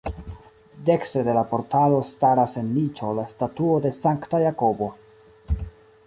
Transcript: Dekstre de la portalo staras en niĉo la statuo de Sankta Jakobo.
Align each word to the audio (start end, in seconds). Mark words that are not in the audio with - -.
Dekstre 0.89 1.21
de 1.25 1.33
la 1.37 1.41
portalo 1.51 1.99
staras 2.11 2.57
en 2.61 2.71
niĉo 2.77 3.11
la 3.19 3.25
statuo 3.33 3.75
de 3.83 3.91
Sankta 3.99 4.41
Jakobo. 4.45 4.89